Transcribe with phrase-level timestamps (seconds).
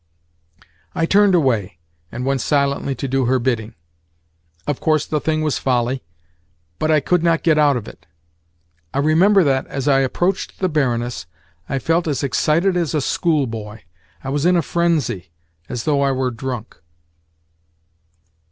[0.95, 1.77] I turned away,
[2.11, 3.75] and went silently to do her bidding.
[4.65, 6.01] Of course the thing was folly,
[6.79, 8.07] but I could not get out of it.
[8.95, 11.27] I remember that, as I approached the Baroness,
[11.69, 13.81] I felt as excited as a schoolboy.
[14.23, 15.29] I was in a frenzy,
[15.69, 16.77] as though I were drunk.